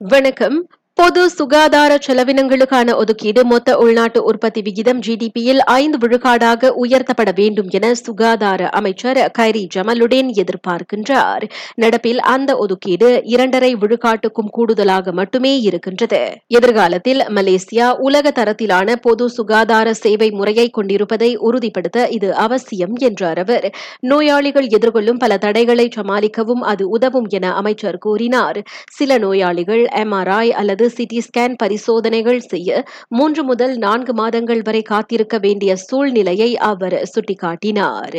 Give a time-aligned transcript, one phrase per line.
[0.00, 0.68] வணக்கம்.
[0.98, 8.68] பொது சுகாதார செலவினங்களுக்கான ஒதுக்கீடு மொத்த உள்நாட்டு உற்பத்தி விகிதம் ஜிடிபியில் ஐந்து விழுக்காடாக உயர்த்தப்பட வேண்டும் என சுகாதார
[8.68, 11.44] அமைச்சர் கைரி ஜமலுடன் எதிர்பார்க்கின்றார்.
[11.82, 16.22] நடப்பில் அந்த ஒதுக்கீடு இரண்டரை விழுக்காட்டுக்கும் கூடுதலாக மட்டுமே இருக்கின்றது.
[16.46, 23.68] எதிர்காலத்தில் மலேசியா உலக தரத்திலான பொது சுகாதார சேவை முறையை கொண்டிருப்பதை உறுதிப்படுத்த இது அவசியம் என்றார் அவர்.
[24.00, 28.60] நோயாளிகள் எதிர்கொள்ளும் பல தடைகளை சமாளிக்கவும் அது உதவும் என அமைச்சர் கூறினார்.
[28.92, 35.76] சில நோயாளிகள் எம்ஆர்ஐ அல்லது சிடி ஸ்கேன் பரிசோதனைகள் செய்ய மூன்று முதல் நான்கு மாதங்கள் வரை காத்திருக்க வேண்டிய
[35.76, 38.18] சூழ்நிலையை அவர் சுட்டிக்காட்டினார்.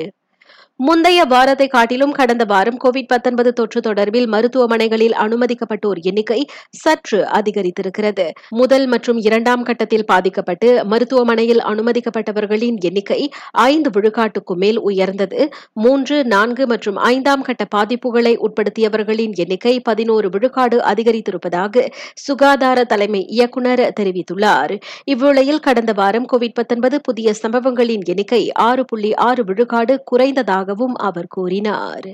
[0.80, 3.14] முந்தைய வாரத்தை காட்டிலும் கடந்த வாரம் கோவிட்
[3.52, 6.38] தொற்று தொடர்பில் மருத்துவமனைகளில் அனுமதிக்கப்பட்டோர் எண்ணிக்கை
[6.82, 8.26] சற்று அதிகரித்திருக்கிறது.
[8.50, 13.20] முதல் மற்றும் இரண்டாம் கட்டத்தில் பாதிக்கப்பட்டு மருத்துவமனையில் அனுமதிக்கப்பட்டவர்களின் எண்ணிக்கை
[13.52, 15.40] ஐந்து விழுக்காட்டுக்கு மேல் உயர்ந்தது.
[15.74, 21.86] மூன்று நான்கு மற்றும் ஐந்தாம் கட்ட பாதிப்புகளை உட்படுத்தியவர்களின் எண்ணிக்கை பதினோரு விழுக்காடு அதிகரித்திருப்பதாக
[22.28, 24.76] சுகாதார தலைமை இயக்குநர் தெரிவித்துள்ளார்.
[25.08, 31.28] இவ்வேளையில் கடந்த வாரம் கோவிட் 19 புதிய சம்பவங்களின் எண்ணிக்கை ஆறு புள்ளி ஆறு விழுக்காடு குறைந்ததாக குறைந்ததாகவும் அவர்
[31.28, 32.10] கூறினார்.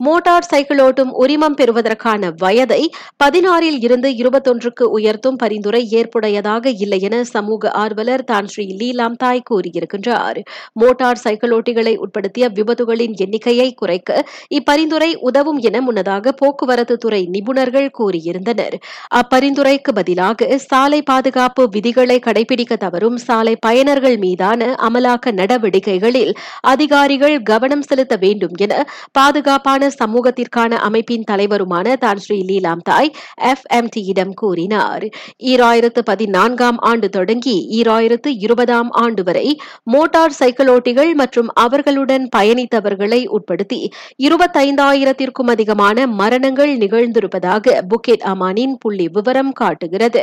[0.00, 2.80] மோட்டார் சைக்கிள் ஓட்டும் உரிமம் பெறுவதற்கான வயதை
[3.22, 10.38] பதினாறில் இருந்து இருபத்தொன்றுக்கு உயர்த்தும் பரிந்துரை ஏற்புடையதாக இல்லை என சமூக ஆர்வலர் தான் ஸ்ரீ லீலாம் தாய் கூறியிருக்கின்றார்.
[10.72, 18.76] மோட்டார் சைக்கிள் ஓட்டிகளை உட்படுத்திய விபத்துகளின் எண்ணிக்கையை குறைக்க இப்பரிந்துரை உதவும் என முன்னதாக போக்குவரத்து துறை நிபுணர்கள் கூறியிருந்தனர்.
[19.20, 26.34] அப்பரிந்துரைக்கு பதிலாக சாலை பாதுகாப்பு விதிகளை கடைபிடிக்க தவறும் சாலை பயனர்கள் மீதான அமலாக்க நடவடிக்கைகளில்
[26.66, 28.72] அதிகாரிகள் கவனம் செலுத்த வேண்டும் என
[29.12, 33.10] பாதுகாப்பான சமூகத்திற்கான அமைப்பின் தலைவருமான தான் ஸ்ரீ லீலாம் தாய்
[33.50, 35.04] எஃப் எம் டியிடம் கூறினார்.
[35.52, 39.46] ஈராயிரத்து பதினான்காம் ஆண்டு தொடங்கி ஈராயிரத்து இருபதாம் ஆண்டு வரை
[39.94, 43.80] மோட்டார் சைக்கிள் ஓட்டிகள் மற்றும் அவர்களுடன் பயணித்தவர்களை உட்படுத்தி
[44.26, 50.22] இருபத்தைந்தாயிரத்திற்கும் அதிகமான மரணங்கள் நிகழ்ந்திருப்பதாக புக்கெட் அமானின் புள்ளி விவரம் காட்டுகிறது.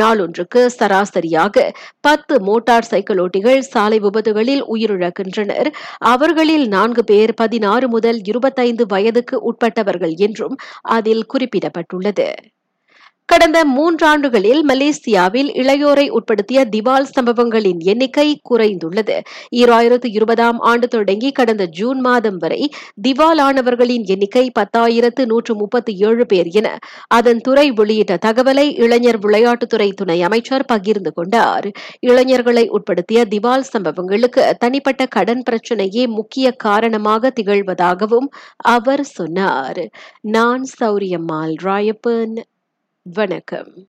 [0.00, 1.66] நாளொன்றுக்கு சராசரியாக
[2.00, 5.68] பத்து மோட்டார் சைக்கிள் ஓட்டிகள் சாலை விபத்துகளில் உயிரிழக்கின்றனர்.
[5.98, 10.56] அவர்களில் நான்கு பேர் பதினாறு முதல் இருபத்தைந்து வயது வயதுக்கு உட்பட்டவர்கள் என்றும்
[10.90, 12.28] அதில் குறிப்பிடப்பட்டுள்ளது.
[13.30, 19.16] கடந்த மூன்றாண்டுகளில் மலேசியாவில் இளையோரை உட்படுத்திய திவால் சம்பவங்களின் எண்ணிக்கை குறைந்துள்ளது.
[19.56, 22.70] ஈராயிரத்து இருபதாம் ஆண்டு தொடங்கி கடந்த ஜூன் மாதம் வரை
[23.08, 30.22] திவாலானவர்களின் எண்ணிக்கை பத்தாயிரத்து நூற்று முப்பத்தி ஏழு பேர் என அதன் துறை வெளியிட்ட தகவலை இளைஞர் விளையாட்டுத்துறை துணை
[30.22, 31.68] அமைச்சர் பகிர்ந்து கொண்டார்.
[32.00, 39.84] இளைஞர்களை உட்படுத்திய திவால் சம்பவங்களுக்கு தனிப்பட்ட கடன் பிரச்சனையே முக்கிய காரணமாக திகழ்வதாகவும் அவர் சொன்னார்.
[40.20, 42.36] நான் சௌரியம்மாள் ராயப்பன்.
[43.06, 43.70] வணக்கம்.